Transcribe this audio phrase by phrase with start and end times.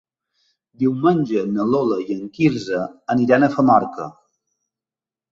[0.83, 2.79] Diumenge na Lola i en Quirze
[3.17, 4.07] aniran a Famorca.